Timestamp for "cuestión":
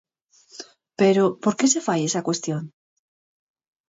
2.27-2.63